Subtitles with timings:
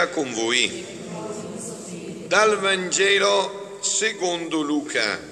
[0.00, 0.86] sia con voi.
[2.26, 5.28] Dal Vangelo secondo Luca.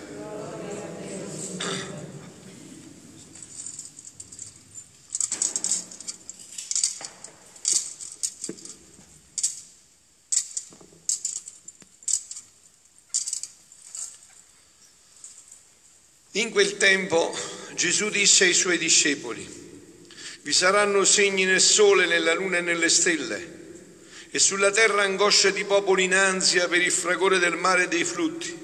[16.32, 17.35] In quel tempo
[17.74, 19.57] Gesù disse ai suoi discepoli,
[20.43, 23.58] vi saranno segni nel sole, nella luna e nelle stelle,
[24.30, 28.05] e sulla terra angoscia di popoli in ansia per il fragore del mare e dei
[28.05, 28.56] flutti,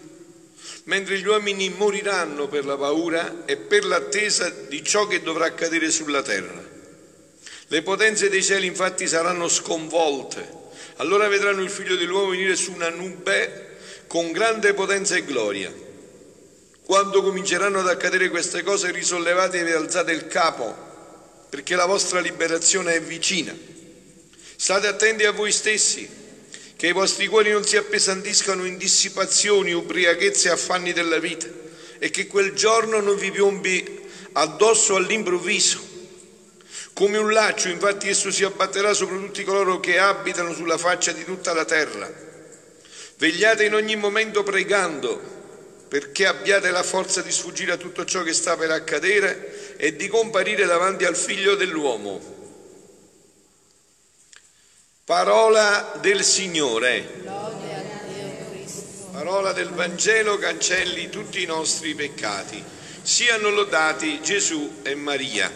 [0.84, 5.90] mentre gli uomini moriranno per la paura e per l'attesa di ciò che dovrà accadere
[5.90, 6.62] sulla terra.
[7.68, 10.62] Le potenze dei cieli infatti saranno sconvolte,
[10.96, 13.76] allora vedranno il figlio dell'uomo venire su una nube
[14.06, 15.72] con grande potenza e gloria.
[16.84, 20.76] Quando cominceranno ad accadere queste cose, risollevatevi e alzate il capo,
[21.48, 23.56] perché la vostra liberazione è vicina.
[24.56, 26.08] State attenti a voi stessi,
[26.76, 31.46] che i vostri cuori non si appesantiscano in dissipazioni, ubriachezze e affanni della vita,
[31.98, 34.02] e che quel giorno non vi piombi
[34.32, 35.92] addosso all'improvviso.
[36.92, 41.24] Come un laccio, infatti, esso si abbatterà sopra tutti coloro che abitano sulla faccia di
[41.24, 42.12] tutta la terra.
[43.16, 45.32] Vegliate in ogni momento pregando
[45.88, 50.08] perché abbiate la forza di sfuggire a tutto ciò che sta per accadere e di
[50.08, 52.33] comparire davanti al figlio dell'uomo.
[55.06, 57.06] Parola del Signore.
[59.12, 62.64] Parola del Vangelo cancelli tutti i nostri peccati.
[63.02, 65.52] Siano lodati Gesù e Maria.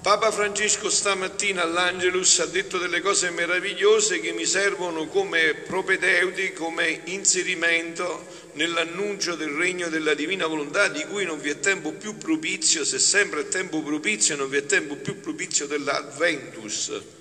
[0.00, 7.02] Papa Francesco stamattina all'Angelus ha detto delle cose meravigliose che mi servono come propedeuti, come
[7.04, 12.86] inserimento nell'annuncio del regno della divina volontà di cui non vi è tempo più propizio,
[12.86, 17.16] se sempre è tempo propizio non vi è tempo più propizio dell'Adventus,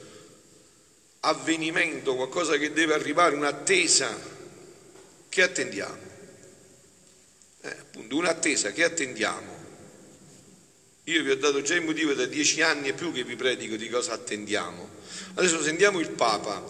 [1.27, 4.15] avvenimento, qualcosa che deve arrivare, un'attesa
[5.29, 6.05] che attendiamo.
[7.61, 9.57] Eh, appunto, un'attesa che attendiamo
[11.07, 13.77] io vi ho dato già il motivo da dieci anni e più che vi predico
[13.77, 14.89] di cosa attendiamo.
[15.35, 16.61] Adesso sentiamo il Papa.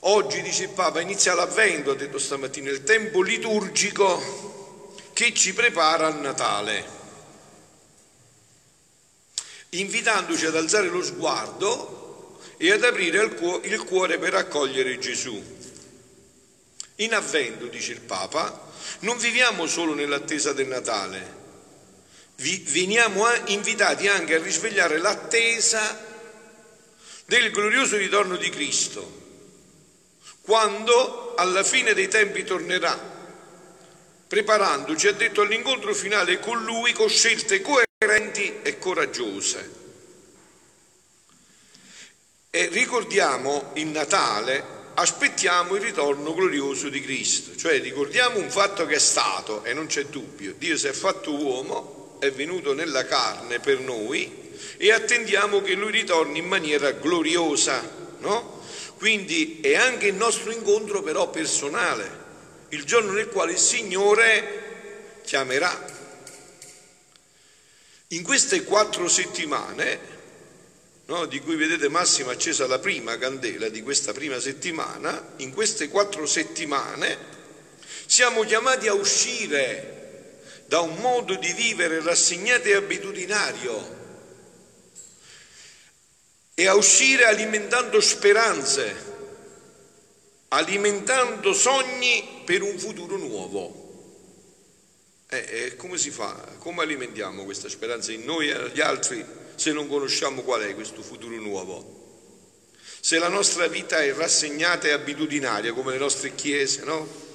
[0.00, 6.06] Oggi, dice il Papa, inizia l'avvento, ha detto stamattina, il tempo liturgico che ci prepara
[6.06, 6.84] al Natale,
[9.70, 11.97] invitandoci ad alzare lo sguardo
[12.56, 13.22] e ad aprire
[13.62, 15.56] il cuore per accogliere Gesù.
[16.96, 18.66] In avvento, dice il Papa,
[19.00, 21.36] non viviamo solo nell'attesa del Natale,
[22.36, 26.06] veniamo invitati anche a risvegliare l'attesa
[27.26, 29.26] del glorioso ritorno di Cristo,
[30.40, 33.16] quando alla fine dei tempi tornerà,
[34.26, 39.86] preparandoci, ha detto, all'incontro finale con Lui con scelte coerenti e coraggiose.
[42.50, 44.64] E ricordiamo il Natale,
[44.94, 49.86] aspettiamo il ritorno glorioso di Cristo, cioè ricordiamo un fatto che è stato, e non
[49.86, 55.60] c'è dubbio, Dio si è fatto uomo, è venuto nella carne per noi e attendiamo
[55.60, 57.86] che lui ritorni in maniera gloriosa,
[58.20, 58.62] no?
[58.96, 62.24] Quindi è anche il nostro incontro però personale,
[62.70, 65.96] il giorno nel quale il Signore chiamerà.
[68.08, 70.17] In queste quattro settimane,
[71.08, 75.88] no, di cui vedete Massimo accesa la prima candela di questa prima settimana, in queste
[75.88, 77.36] quattro settimane
[78.06, 79.96] siamo chiamati a uscire
[80.66, 83.96] da un modo di vivere rassegnato e abitudinario
[86.52, 88.96] e a uscire alimentando speranze,
[90.48, 93.86] alimentando sogni per un futuro nuovo.
[95.30, 96.56] E, e come si fa?
[96.58, 99.24] Come alimentiamo questa speranza in noi e negli altri
[99.58, 101.96] se non conosciamo qual è questo futuro nuovo?
[103.00, 107.26] Se la nostra vita è rassegnata e abitudinaria come le nostre chiese, no?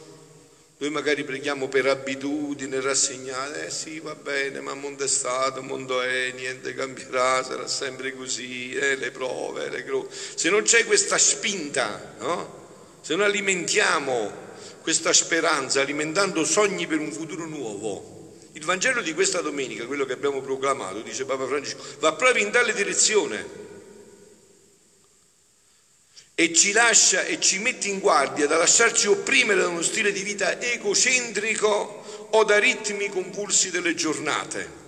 [0.78, 5.60] Noi magari preghiamo per abitudine, rassegnate, eh sì va bene, ma il mondo è stato,
[5.60, 10.16] il mondo è, niente cambierà, sarà sempre così, eh, le prove, le croci.
[10.36, 13.00] Se non c'è questa spinta, no?
[13.02, 14.32] se non alimentiamo
[14.82, 18.13] questa speranza, alimentando sogni per un futuro nuovo,
[18.64, 22.52] il Vangelo di questa domenica, quello che abbiamo proclamato, dice Papa Francesco, va proprio in
[22.52, 23.62] tale direzione
[26.34, 30.24] e ci lascia e ci mette in guardia da lasciarci opprimere da uno stile di
[30.24, 34.82] vita egocentrico o da ritmi convulsi delle giornate.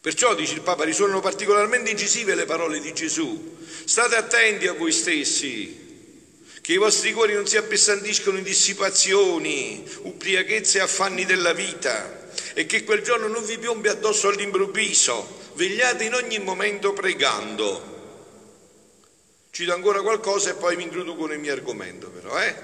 [0.00, 3.58] Perciò, dice il Papa, risuonano particolarmente incisive le parole di Gesù.
[3.84, 5.88] State attenti a voi stessi,
[6.60, 12.19] che i vostri cuori non si appesantiscono in dissipazioni, ubriachezze e affanni della vita,
[12.54, 15.38] e che quel giorno non vi piombi addosso all'improvviso.
[15.54, 17.98] Vegliate in ogni momento pregando
[19.50, 22.54] Cito ancora qualcosa e poi mi introduco nel mio argomento però, eh?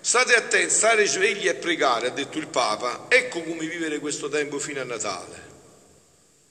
[0.00, 4.58] State attenti, stare svegli e pregare, ha detto il Papa, ecco come vivere questo tempo
[4.58, 5.50] fino a Natale.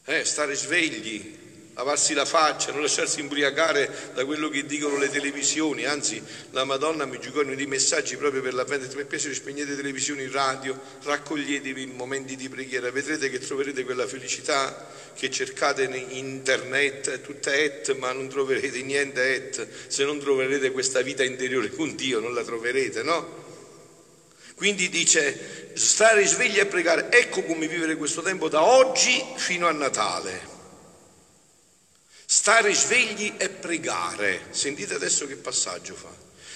[0.06, 1.38] Eh, stare svegli,
[1.74, 6.22] lavarsi la faccia, non lasciarsi imbriacare da quello che dicono le televisioni, anzi
[6.52, 11.82] la Madonna mi giocano dei messaggi proprio per l'avvento, mi piace spegnete televisioni, radio, raccoglietevi
[11.82, 17.96] in momenti di preghiera, vedrete che troverete quella felicità che cercate in internet, tutta et,
[17.98, 22.44] ma non troverete niente et, se non troverete questa vita interiore con Dio non la
[22.44, 23.40] troverete, no?
[24.56, 29.72] Quindi dice, stare svegli e pregare, ecco come vivere questo tempo da oggi fino a
[29.72, 30.51] Natale.
[32.32, 34.48] Stare svegli e pregare.
[34.52, 36.16] Sentite adesso che passaggio fa.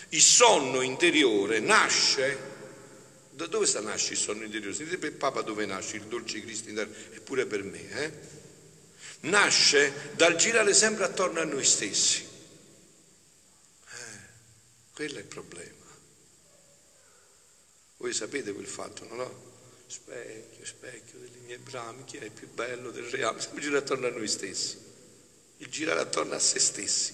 [0.09, 2.53] Il sonno interiore nasce.
[3.31, 4.73] Da dove sta nasce il sonno interiore?
[4.73, 7.89] Sentite per Papa dove nasce il dolce Cristo interiore, eppure per me.
[7.89, 8.11] Eh?
[9.27, 12.25] Nasce dal girare sempre attorno a noi stessi.
[13.85, 14.19] Eh,
[14.93, 15.85] quello è il problema.
[17.97, 19.53] Voi sapete quel fatto, no?
[19.87, 23.41] Specchio, specchio delle mie brame, chi è il più bello del reame?
[23.41, 24.93] Sempre girare attorno a noi stessi
[25.57, 27.13] il girare attorno a se stessi,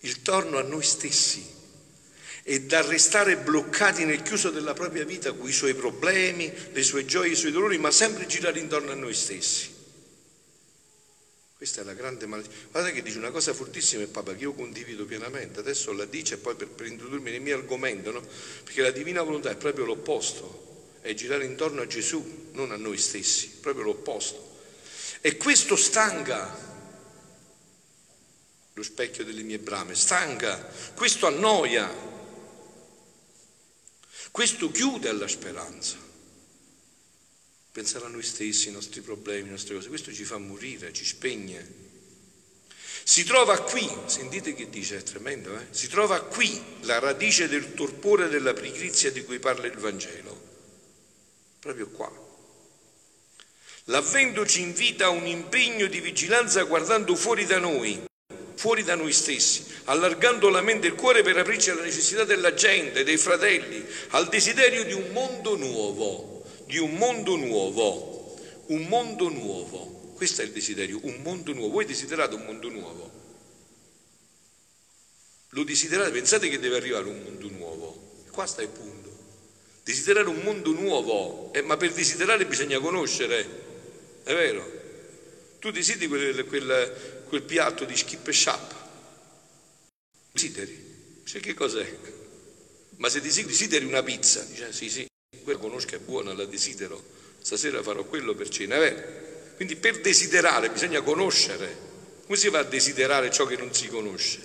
[0.00, 1.58] il torno a noi stessi
[2.42, 7.04] e da restare bloccati nel chiuso della propria vita con i suoi problemi, le sue
[7.04, 9.78] gioie, i suoi dolori, ma sempre girare intorno a noi stessi.
[11.60, 12.50] Questa è la grande malattia.
[12.70, 16.38] Guardate che dice una cosa fortissima il Papa che io condivido pienamente, adesso la dice
[16.38, 18.26] poi per, per introdurmi nel mio argomento, no?
[18.64, 22.96] perché la divina volontà è proprio l'opposto, è girare intorno a Gesù, non a noi
[22.96, 24.58] stessi, proprio l'opposto.
[25.20, 26.79] E questo stanca,
[28.80, 30.56] lo specchio delle mie brame, stanca,
[30.94, 31.94] questo annoia,
[34.30, 35.98] questo chiude alla speranza.
[37.72, 41.04] Pensare a noi stessi, ai nostri problemi, alle nostre cose, questo ci fa morire, ci
[41.04, 41.88] spegne.
[43.04, 45.66] Si trova qui, sentite che dice, è tremendo, eh?
[45.70, 50.40] si trova qui la radice del torpore della pigrizia di cui parla il Vangelo,
[51.60, 52.28] proprio qua.
[53.84, 58.08] L'avvento ci invita a un impegno di vigilanza guardando fuori da noi,
[58.60, 62.52] fuori da noi stessi, allargando la mente e il cuore per aprirci alla necessità della
[62.52, 69.30] gente, dei fratelli, al desiderio di un mondo nuovo, di un mondo nuovo, un mondo
[69.30, 70.12] nuovo.
[70.14, 71.72] Questo è il desiderio, un mondo nuovo.
[71.72, 73.10] Voi desiderate un mondo nuovo?
[75.48, 78.24] Lo desiderate, pensate che deve arrivare un mondo nuovo.
[78.30, 79.08] Qua sta il punto.
[79.84, 83.40] Desiderare un mondo nuovo, eh, ma per desiderare bisogna conoscere,
[84.22, 84.78] è vero?
[85.60, 88.74] Tu desideri quel, quel, quel piatto di skip e shop.
[90.32, 91.20] Desideri?
[91.22, 91.96] Dice che cos'è?
[92.96, 95.06] Ma se desideri una pizza, dice sì sì,
[95.44, 97.02] quella conosco è buona, la desidero,
[97.40, 101.88] stasera farò quello per cena, è Quindi per desiderare bisogna conoscere.
[102.24, 104.40] Come si va a desiderare ciò che non si conosce?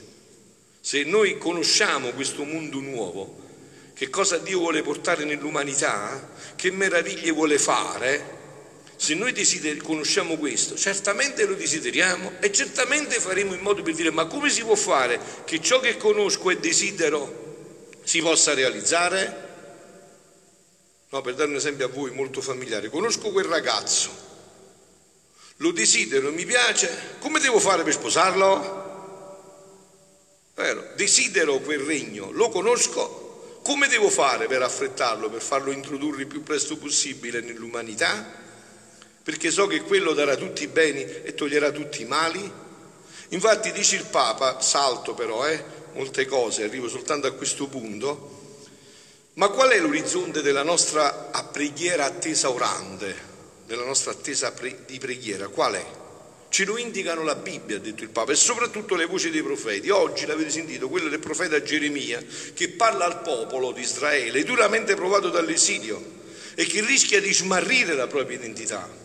[0.80, 3.44] Se noi conosciamo questo mondo nuovo,
[3.96, 8.35] che cosa Dio vuole portare nell'umanità, che meraviglie vuole fare,
[8.98, 14.12] se noi desideri, conosciamo questo, certamente lo desideriamo e certamente faremo in modo per dire
[14.12, 17.44] ma come si può fare che ciò che conosco e desidero
[18.04, 19.44] si possa realizzare?
[21.10, 24.24] No, per dare un esempio a voi molto familiare, conosco quel ragazzo,
[25.58, 28.84] lo desidero, mi piace, come devo fare per sposarlo?
[30.56, 30.92] Vero?
[30.96, 36.44] Desidero quel regno, lo conosco, come devo fare per affrettarlo, per farlo introdurre il più
[36.44, 38.44] presto possibile nell'umanità?
[39.26, 42.48] Perché so che quello darà tutti i beni e toglierà tutti i mali?
[43.30, 45.64] Infatti dice il Papa, salto però, eh,
[45.94, 48.60] molte cose, arrivo soltanto a questo punto,
[49.34, 51.10] ma qual è l'orizzonte della nostra
[51.52, 53.16] preghiera attesa orante,
[53.66, 54.54] della nostra attesa
[54.86, 55.48] di preghiera?
[55.48, 55.86] Qual è?
[56.50, 59.90] Ce lo indicano la Bibbia, ha detto il Papa, e soprattutto le voci dei profeti.
[59.90, 65.30] Oggi l'avete sentito, quello del profeta Geremia, che parla al popolo di Israele, duramente provato
[65.32, 66.14] dall'esilio
[66.54, 69.05] e che rischia di smarrire la propria identità.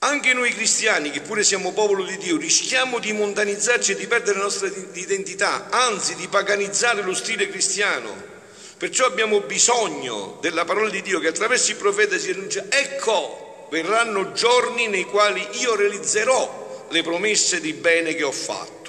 [0.00, 4.36] Anche noi cristiani, che pure siamo popolo di Dio, rischiamo di mondanizzarci e di perdere
[4.36, 8.34] la nostra identità, anzi di paganizzare lo stile cristiano.
[8.76, 14.32] Perciò abbiamo bisogno della parola di Dio che attraverso il profeta si annuncia, ecco, verranno
[14.32, 18.84] giorni nei quali io realizzerò le promesse di bene che ho fatto.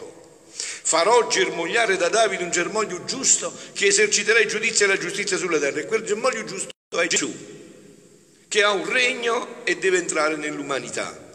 [0.51, 5.57] Farò germogliare da Davide un germoglio giusto che eserciterà il giudizio e la giustizia sulla
[5.57, 5.79] terra.
[5.79, 7.56] E quel germoglio giusto è Gesù
[8.47, 11.25] che ha un regno e deve entrare nell'umanità.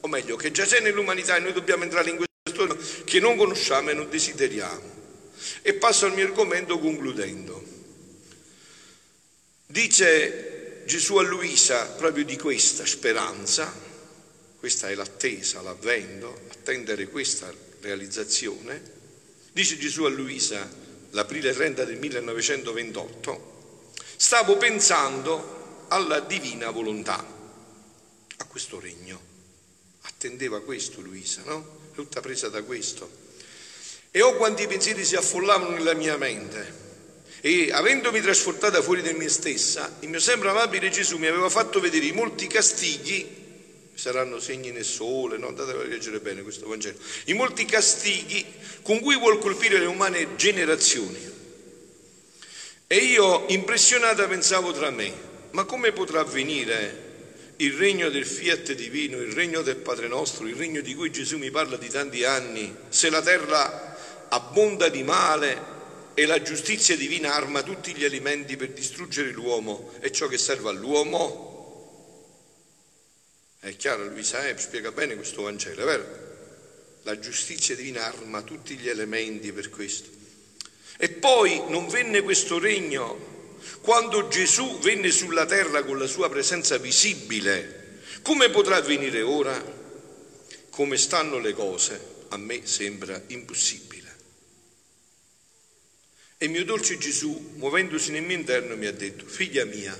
[0.00, 3.36] O meglio, che già c'è nell'umanità e noi dobbiamo entrare in questo regno che non
[3.36, 5.00] conosciamo e non desideriamo.
[5.62, 7.62] E passo al mio argomento concludendo.
[9.66, 13.72] Dice Gesù a Luisa proprio di questa speranza,
[14.58, 19.00] questa è l'attesa, l'avvento, attendere questa realizzazione,
[19.52, 20.66] Dice Gesù a Luisa,
[21.10, 25.61] l'aprile 30 del 1928, stavo pensando
[25.92, 27.24] alla divina volontà,
[28.36, 29.30] a questo regno.
[30.02, 31.80] Attendeva questo Luisa, no?
[31.94, 33.20] Tutta presa da questo.
[34.10, 36.80] E ho quanti pensieri si affollavano nella mia mente.
[37.40, 41.80] E avendomi trasportata fuori di me stessa, il mio sempre amabile Gesù mi aveva fatto
[41.80, 43.40] vedere i molti castighi
[43.94, 45.48] saranno segni nel sole, no?
[45.48, 48.44] andate a leggere bene questo Vangelo, i molti castighi
[48.82, 51.30] con cui vuol colpire le umane generazioni.
[52.86, 57.10] E io, impressionata, pensavo tra me, ma come potrà avvenire
[57.56, 61.38] il regno del fiat divino, il regno del Padre nostro, il regno di cui Gesù
[61.38, 65.70] mi parla di tanti anni, se la terra abbonda di male
[66.14, 70.70] e la giustizia divina arma tutti gli alimenti per distruggere l'uomo e ciò che serve
[70.70, 71.50] all'uomo?
[73.60, 76.30] È chiaro, Luisa Ep spiega bene questo Vangelo, è vero?
[77.02, 80.08] La giustizia divina arma tutti gli elementi per questo.
[80.96, 83.31] E poi non venne questo regno
[83.80, 88.00] quando Gesù venne sulla terra con la sua presenza visibile.
[88.22, 89.80] Come potrà venire ora?
[90.70, 92.00] Come stanno le cose?
[92.28, 93.90] A me sembra impossibile.
[96.38, 99.96] E mio dolce Gesù, muovendosi nel mio interno, mi ha detto, figlia mia,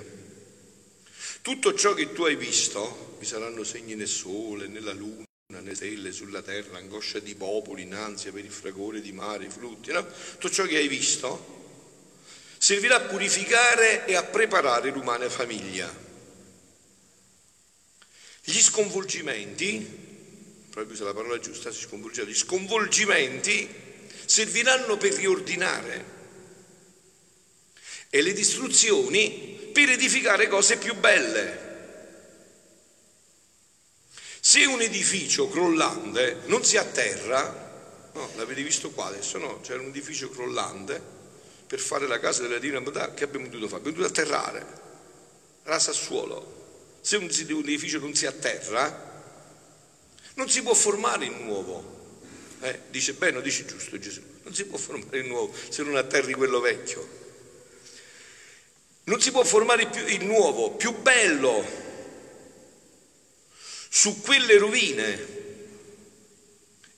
[1.41, 6.11] tutto ciò che tu hai visto, vi saranno segni nel sole, nella luna, nelle stelle,
[6.11, 10.07] sulla terra, angoscia di popoli, in ansia per il fragore di mare, i flutti, no?
[10.33, 11.62] tutto ciò che hai visto
[12.63, 15.93] servirà a purificare e a preparare l'umana famiglia.
[18.45, 19.85] Gli sconvolgimenti,
[20.71, 23.69] proprio se la parola giusta si sconvolgeva, gli sconvolgimenti
[24.27, 26.05] serviranno per riordinare
[28.09, 31.71] e le distruzioni per edificare cose più belle.
[34.39, 39.61] Se un edificio crollante non si atterra, no, l'avete visto qua adesso, no?
[39.63, 41.12] C'era un edificio crollante
[41.73, 43.81] per fare la casa della Divina Bontà, che abbiamo dovuto fare?
[43.81, 44.67] Abbiamo dovuto atterrare,
[45.63, 46.99] rasa al suolo.
[47.01, 49.25] Se un edificio non si atterra,
[50.35, 52.19] non si può formare il nuovo.
[52.61, 56.35] Eh, dice bene, dice giusto Gesù, non si può formare il nuovo se non atterri
[56.35, 57.09] quello vecchio.
[59.05, 61.65] Non si può formare il nuovo, più bello,
[63.89, 65.27] su quelle rovine.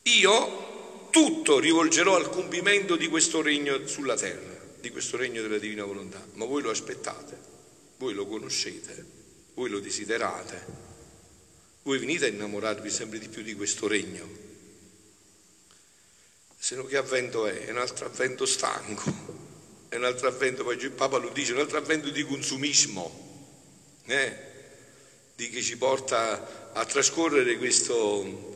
[0.03, 4.54] Io tutto rivolgerò al compimento di questo regno sulla terra,
[4.85, 6.23] di questo regno della divina volontà.
[6.35, 7.39] Ma voi lo aspettate,
[7.97, 9.05] voi lo conoscete,
[9.55, 10.63] voi lo desiderate,
[11.85, 14.29] voi venite a innamorarvi sempre di più di questo regno.
[16.59, 17.65] Se no che avvento è?
[17.65, 19.43] È un altro avvento stanco
[19.89, 23.53] è un altro avvento, poi il Papa lo dice, un altro avvento di consumismo,
[24.07, 24.37] eh?
[25.37, 27.95] di che ci porta a trascorrere queste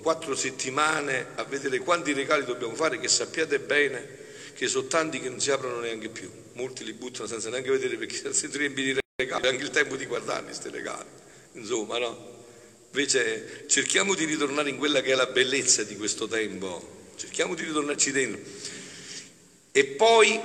[0.02, 4.26] quattro settimane a vedere quanti regali dobbiamo fare, che sappiate bene
[4.58, 7.96] che sono tanti che non si aprono neanche più, molti li buttano senza neanche vedere
[7.96, 11.08] perché si riempie di regali, anche il tempo di guardarli questi regali,
[11.52, 12.36] insomma no?
[12.90, 17.62] Invece cerchiamo di ritornare in quella che è la bellezza di questo tempo, cerchiamo di
[17.62, 18.40] ritornarci dentro.
[19.70, 20.40] E poi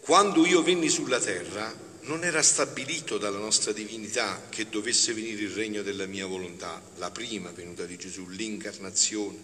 [0.00, 5.52] quando io venni sulla terra non era stabilito dalla nostra divinità che dovesse venire il
[5.52, 9.38] regno della mia volontà, la prima venuta di Gesù, l'incarnazione,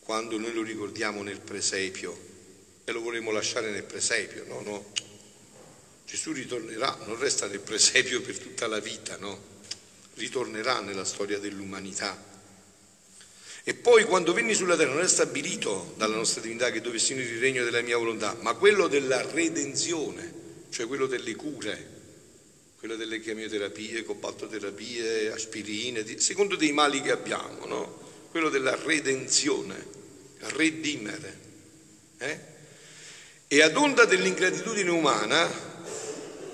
[0.00, 2.30] quando noi lo ricordiamo nel presepio
[2.84, 4.92] e lo vorremmo lasciare nel presepio, no, no.
[6.04, 9.50] Gesù ritornerà, non resta nel presepio per tutta la vita, no?
[10.14, 12.30] Ritornerà nella storia dell'umanità.
[13.64, 17.34] E poi quando venni sulla terra non è stabilito dalla nostra divinità che dovessi venire
[17.34, 20.34] il regno della mia volontà, ma quello della redenzione,
[20.70, 22.00] cioè quello delle cure,
[22.78, 28.00] quello delle chemioterapie, cobaltoterapie, aspirine, secondo dei mali che abbiamo, no?
[28.32, 29.86] quello della redenzione,
[30.38, 31.38] redimere.
[32.18, 32.50] Eh?
[33.52, 35.46] E ad onda dell'ingratitudine umana,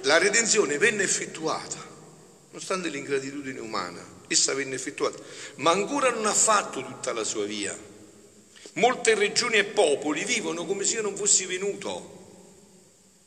[0.02, 1.76] la redenzione venne effettuata,
[2.48, 5.22] nonostante l'ingratitudine umana essa venne effettuata,
[5.58, 7.78] ma ancora non ha fatto tutta la sua via.
[8.72, 12.16] Molte regioni e popoli vivono come se io non fossi venuto.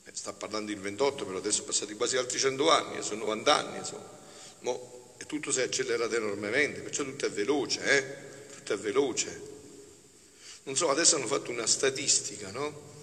[0.03, 3.21] Eh, sta parlando il 28, però adesso sono passati quasi altri 100 anni, eh, sono
[3.21, 4.19] 90 anni, insomma.
[4.59, 8.53] Mo, e tutto si è accelerato enormemente, perciò tutto è veloce, eh?
[8.53, 9.41] Tutto è veloce.
[10.63, 12.99] Non so, adesso hanno fatto una statistica, no?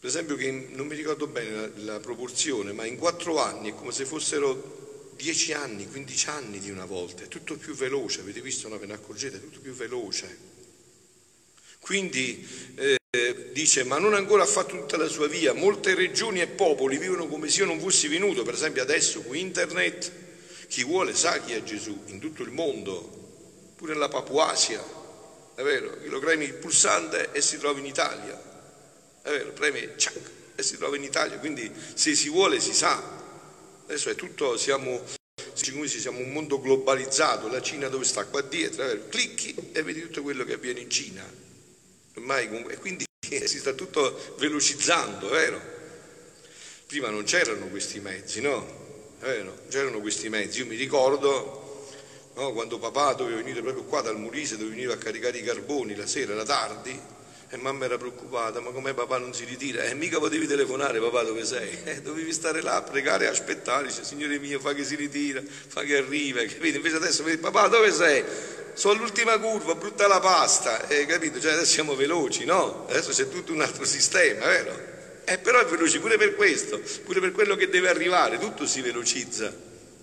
[0.00, 3.74] Per esempio che non mi ricordo bene la, la proporzione, ma in quattro anni è
[3.74, 8.40] come se fossero 10 anni, 15 anni di una volta, è tutto più veloce, avete
[8.40, 10.38] visto, no, ve ne accorgete, è tutto più veloce.
[11.80, 16.46] Quindi eh, dice, ma non ancora ha fatto tutta la sua via, molte regioni e
[16.46, 20.12] popoli vivono come se io non fossi venuto, per esempio adesso con internet,
[20.68, 24.82] chi vuole sa chi è Gesù in tutto il mondo, pure nella Papuasia,
[25.54, 25.94] è vero?
[26.04, 28.49] Lo premi il pulsante e si trova in Italia,
[29.22, 29.52] è vero?
[29.52, 30.18] Premi ciac,
[30.54, 33.18] e si trova in Italia, quindi se si vuole si sa.
[33.86, 35.02] Adesso è tutto, siamo,
[35.54, 38.24] siamo un mondo globalizzato, la Cina dove sta?
[38.26, 39.08] Qua dietro, vero?
[39.08, 41.24] clicchi e vedi tutto quello che avviene in Cina.
[42.14, 45.60] Ormai, e quindi si sta tutto velocizzando, è vero?
[46.86, 48.78] Prima non c'erano questi mezzi, no?
[49.68, 50.60] C'erano questi mezzi.
[50.60, 51.86] Io mi ricordo
[52.34, 55.94] no, quando papà doveva venire proprio qua dal Mulise, dove veniva a caricare i carboni
[55.94, 56.98] la sera, era tardi,
[57.52, 59.82] e mamma era preoccupata, ma come papà non si ritira?
[59.82, 61.78] E mica potevi telefonare, papà dove sei?
[61.82, 65.42] Eh, dovevi stare là a pregare e aspettare, dice, Signore mio, fa che si ritira,
[65.66, 66.76] fa che arriva, capito?
[66.76, 68.22] Invece adesso vedi, papà dove sei?
[68.74, 71.40] Sono all'ultima curva, brutta la pasta, eh, capito?
[71.40, 72.86] Cioè adesso siamo veloci, no?
[72.88, 74.88] Adesso c'è tutto un altro sistema, vero?
[75.24, 78.80] Eh, però è veloce pure per questo, pure per quello che deve arrivare, tutto si
[78.80, 79.52] velocizza.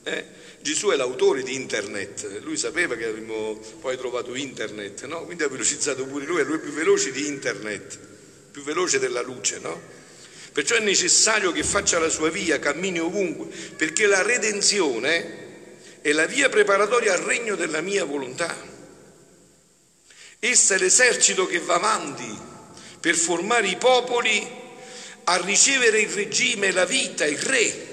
[0.03, 0.25] Eh?
[0.59, 5.23] Gesù è l'autore di internet, lui sapeva che avremmo poi trovato internet, no?
[5.23, 7.97] quindi ha velocizzato pure lui, è lui più veloce di internet,
[8.51, 9.59] più veloce della luce.
[9.59, 9.79] No?
[10.51, 15.45] Perciò è necessario che faccia la sua via, cammini ovunque, perché la redenzione
[16.01, 18.55] è la via preparatoria al regno della mia volontà.
[20.39, 22.37] Essa è l'esercito che va avanti
[22.99, 24.45] per formare i popoli
[25.25, 27.85] a ricevere il regime, la vita, il re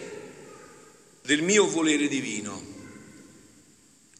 [1.26, 2.72] del mio volere divino.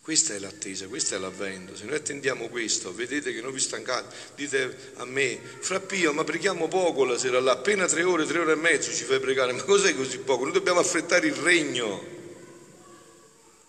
[0.01, 1.77] Questa è l'attesa, questo è l'avvento.
[1.77, 5.83] Se noi attendiamo questo, vedete che non vi stancate, dite a me, fra
[6.13, 9.21] ma preghiamo poco la sera là, appena tre ore, tre ore e mezzo ci fai
[9.21, 10.45] pregare, ma cos'è così poco?
[10.45, 12.13] Noi dobbiamo affrettare il regno.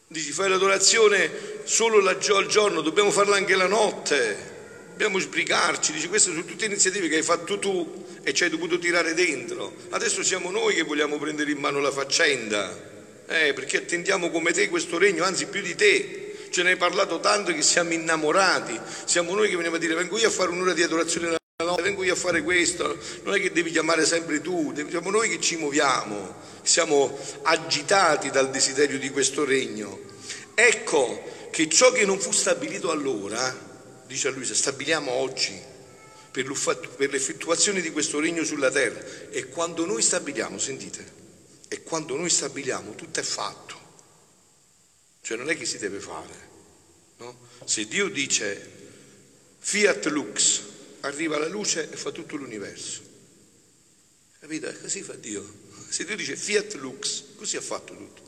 [0.07, 1.29] Dici, fai l'adorazione
[1.65, 4.37] solo al giorno, dobbiamo farla anche la notte,
[4.91, 5.91] dobbiamo sbrigarci.
[5.91, 9.75] Dici, queste sono tutte iniziative che hai fatto tu e ci hai dovuto tirare dentro.
[9.89, 12.93] Adesso siamo noi che vogliamo prendere in mano la faccenda
[13.27, 16.21] eh, perché attendiamo come te questo regno, anzi più di te.
[16.49, 20.17] Ce ne hai parlato tanto che siamo innamorati, siamo noi che veniamo a dire vengo
[20.17, 23.41] io a fare un'ora di adorazione la notte, vengo io a fare questo, non è
[23.41, 29.09] che devi chiamare sempre tu, siamo noi che ci muoviamo, siamo agitati dal desiderio di
[29.09, 29.99] questo regno.
[30.53, 33.53] Ecco che ciò che non fu stabilito allora,
[34.07, 35.59] dice a Luisa, stabiliamo oggi
[36.31, 41.23] per l'effettuazione di questo regno sulla terra e quando noi stabiliamo, sentite,
[41.67, 43.79] e quando noi stabiliamo tutto è fatto,
[45.21, 46.53] cioè non è che si deve fare.
[47.17, 47.37] No?
[47.65, 48.71] Se Dio dice
[49.57, 50.61] fiat lux,
[51.01, 53.01] arriva la luce e fa tutto l'universo.
[54.39, 54.71] Capito?
[54.79, 55.63] Così fa Dio.
[55.89, 58.21] Se Dio dice fiat lux, così ha fatto tutto.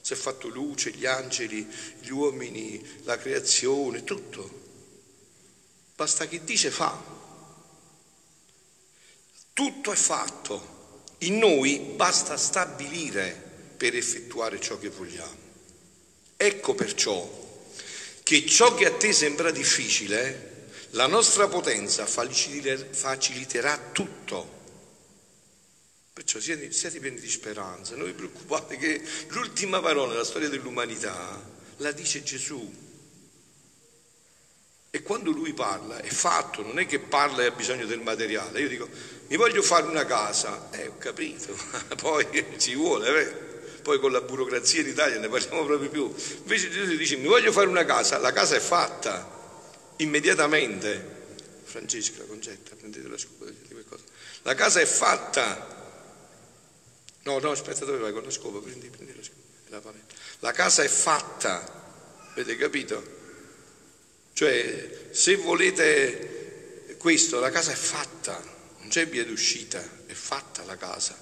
[0.00, 1.68] Si è fatto luce, gli angeli,
[2.00, 4.58] gli uomini, la creazione, tutto.
[5.94, 6.98] Basta che dice fa.
[9.52, 10.78] Tutto è fatto.
[11.20, 15.48] In noi basta stabilire per effettuare ciò che vogliamo.
[16.36, 17.38] Ecco perciò
[18.22, 24.58] che ciò che a te sembra difficile, la nostra potenza faciliterà tutto.
[26.12, 31.42] Perciò siate, siate pieni di speranza, non vi preoccupate che l'ultima parola nella storia dell'umanità
[31.78, 32.88] la dice Gesù.
[34.92, 38.60] E quando lui parla è fatto, non è che parla e ha bisogno del materiale.
[38.60, 38.88] Io dico,
[39.30, 41.56] mi voglio fare una casa, eh ho capito,
[42.02, 42.26] poi
[42.58, 43.48] ci vuole, vero?
[43.80, 46.12] Poi con la burocrazia in Italia ne parliamo proprio più.
[46.42, 51.18] Invece Gesù dice, mi voglio fare una casa, la casa è fatta, immediatamente.
[51.62, 53.46] Francesca, Concetta, prendete la scopa.
[54.42, 55.78] La casa è fatta.
[57.22, 58.58] No, no, aspetta, dove vai con la scopa?
[58.58, 59.92] Prendi, prendi la scopa.
[60.40, 63.18] La casa è fatta, avete capito?
[64.32, 68.58] Cioè, se volete questo, la casa è fatta,
[68.90, 71.16] c'è via d'uscita, è fatta la casa.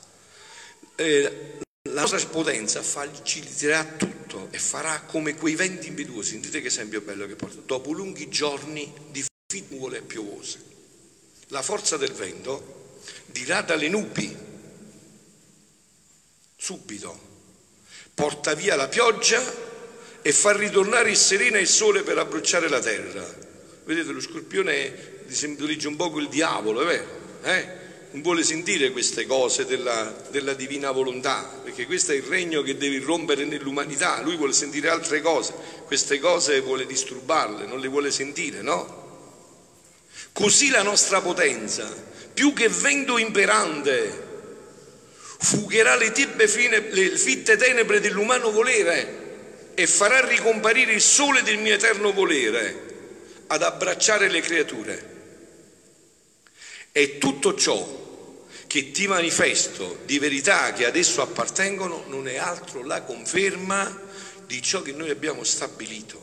[0.96, 1.58] Eh,
[1.90, 6.30] la nostra potenza faciliterà tutto e farà come quei venti impetuosi.
[6.30, 7.60] Sentite che esempio bello che porta.
[7.64, 9.22] Dopo lunghi giorni di
[9.68, 10.62] nuvole piovose,
[11.48, 14.34] la forza del vento dirà dalle nubi,
[16.56, 17.20] subito,
[18.14, 19.42] porta via la pioggia
[20.22, 23.26] e far ritornare il sereno e il sole per abbruciare la terra.
[23.84, 27.17] Vedete, lo scorpione simboleggia un po' il diavolo, è vero?
[27.48, 27.86] Eh?
[28.10, 32.76] Non vuole sentire queste cose della, della divina volontà, perché questo è il regno che
[32.76, 38.10] deve irrompere nell'umanità, lui vuole sentire altre cose, queste cose vuole disturbarle, non le vuole
[38.10, 39.06] sentire, no?
[40.32, 41.86] Così la nostra potenza,
[42.32, 44.26] più che vento imperante,
[45.38, 46.12] fugherà le,
[46.46, 52.86] fine, le fitte tenebre dell'umano volere e farà ricomparire il sole del mio eterno volere
[53.48, 55.16] ad abbracciare le creature.
[56.98, 63.02] E tutto ciò che ti manifesto di verità che adesso appartengono non è altro la
[63.02, 64.00] conferma
[64.44, 66.20] di ciò che noi abbiamo stabilito.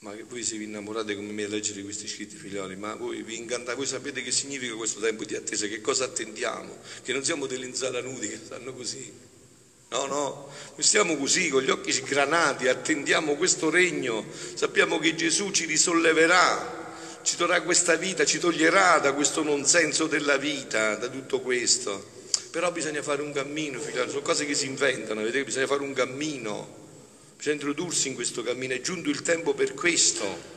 [0.00, 3.36] Ma voi se vi innamorate come me a leggere questi scritti figlioli, ma voi vi
[3.36, 6.80] incantate, voi sapete che significa questo tempo di attesa, che cosa attendiamo?
[7.02, 9.10] Che non siamo delle inzala nudi che stanno così.
[9.88, 15.50] No, no, noi stiamo così con gli occhi sgranati, attendiamo questo regno, sappiamo che Gesù
[15.50, 16.81] ci risolleverà,
[17.22, 22.20] ci darà questa vita, ci toglierà da questo non senso della vita, da tutto questo.
[22.50, 25.92] Però bisogna fare un cammino, figlioli, sono cose che si inventano, vedete, bisogna fare un
[25.92, 26.80] cammino
[27.42, 30.50] bisogna introdursi in questo cammino, è giunto il tempo per questo.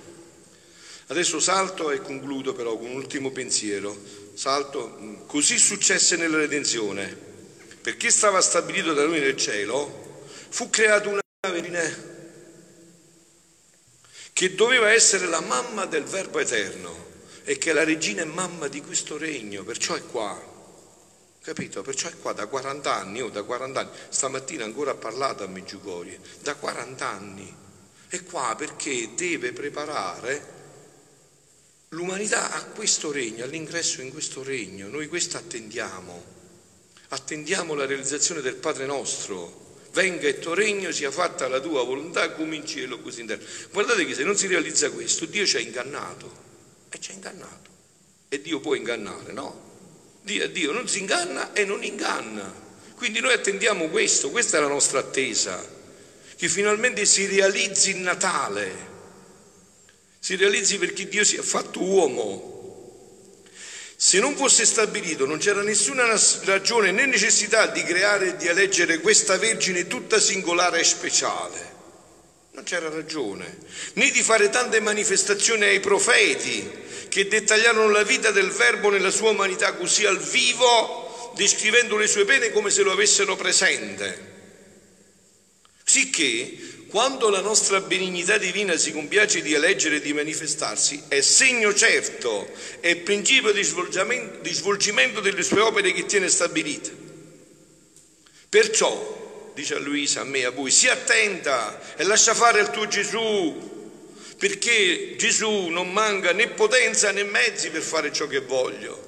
[1.08, 3.98] Adesso salto e concludo però con un ultimo pensiero.
[4.36, 7.34] Salto, così successe nella redenzione.
[7.82, 12.15] Perché stava stabilito da noi nel cielo, fu creata una vergine
[14.36, 17.06] che doveva essere la mamma del Verbo eterno
[17.46, 20.38] e che la regina è mamma di questo regno, perciò è qua.
[21.42, 21.82] Capito?
[21.82, 25.46] Perciò è qua da 40 anni, o oh, da 40 anni, stamattina ancora ha parlato
[25.46, 27.56] a Meggiugorie, da 40 anni.
[28.10, 30.54] È qua perché deve preparare
[31.90, 34.90] l'umanità a questo regno, all'ingresso in questo regno.
[34.90, 36.24] Noi questo attendiamo.
[37.08, 39.65] Attendiamo la realizzazione del Padre nostro.
[39.96, 43.42] Venga il tuo regno, sia fatta la tua volontà come in cielo così in terra.
[43.72, 46.30] Guardate che se non si realizza questo, Dio ci ha ingannato.
[46.90, 47.70] E ci ha ingannato.
[48.28, 50.20] E Dio può ingannare, no?
[50.22, 52.54] Dio, Dio non si inganna e non inganna.
[52.98, 55.66] Quindi noi attendiamo questo, questa è la nostra attesa,
[56.36, 58.74] che finalmente si realizzi il Natale,
[60.20, 62.55] si realizzi perché Dio si è fatto uomo.
[64.06, 66.06] Se non fosse stabilito, non c'era nessuna
[66.44, 71.74] ragione né necessità di creare e di eleggere questa Vergine tutta singolare e speciale.
[72.52, 73.58] Non c'era ragione,
[73.94, 76.70] né di fare tante manifestazioni ai profeti
[77.10, 82.26] che dettagliarono la vita del Verbo nella sua umanità così al vivo, descrivendo le sue
[82.26, 84.34] pene come se lo avessero presente.
[85.84, 91.74] Sicché, quando la nostra benignità divina si compiace di eleggere e di manifestarsi, è segno
[91.74, 96.96] certo, è principio di svolgimento, di svolgimento delle sue opere che tiene stabilite.
[98.48, 102.88] Perciò, dice a Luisa, a me, a voi, sii attenta e lascia fare il tuo
[102.88, 103.98] Gesù
[104.38, 109.04] perché Gesù non manca né potenza né mezzi per fare ciò che voglio.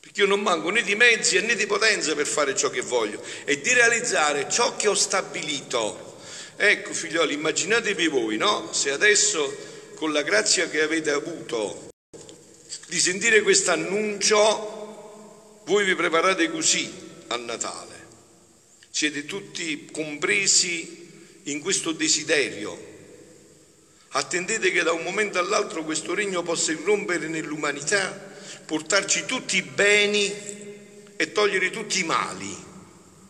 [0.00, 3.22] Perché io non manco né di mezzi né di potenza per fare ciò che voglio
[3.46, 6.10] e di realizzare ciò che ho stabilito.
[6.56, 8.72] Ecco, figlioli, immaginatevi voi, no?
[8.72, 9.56] Se adesso
[9.94, 11.90] con la grazia che avete avuto
[12.88, 16.92] di sentire questo annuncio, voi vi preparate così
[17.28, 17.90] a Natale.
[18.90, 22.90] Siete tutti compresi in questo desiderio
[24.14, 28.10] Attendete che da un momento all'altro questo regno possa irrompere nell'umanità,
[28.66, 30.30] portarci tutti i beni
[31.16, 32.54] e togliere tutti i mali.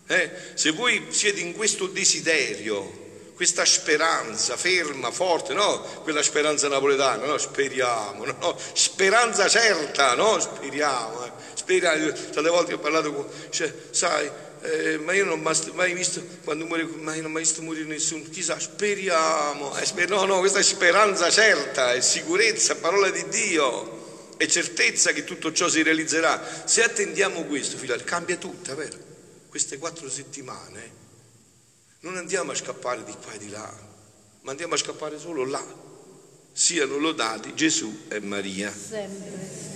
[0.08, 0.30] Eh?
[0.54, 3.01] Se voi siete in questo desiderio,
[3.42, 5.80] questa speranza ferma, forte, no?
[6.04, 7.38] Quella speranza napoletana, no?
[7.38, 8.56] Speriamo, no?
[8.72, 10.38] Speranza certa, no?
[10.38, 11.32] Speriamo, eh?
[11.52, 12.12] Speriamo.
[12.30, 16.66] Tante volte ho parlato con, cioè, sai, eh, ma io non ho mai visto, quando
[16.66, 20.60] muore, mai, non ho mai visto morire nessuno, chissà, speriamo, eh, sper- no, no, questa
[20.60, 26.62] è speranza certa, è sicurezza, parola di Dio, è certezza che tutto ciò si realizzerà.
[26.64, 28.96] Se attendiamo questo, figlioli, cambia tutto, vero?
[29.48, 31.01] Queste quattro settimane
[32.02, 33.72] non andiamo a scappare di qua e di là,
[34.42, 35.64] ma andiamo a scappare solo là.
[36.52, 38.72] Siano lodati Gesù e Maria.
[38.72, 39.71] Sempre.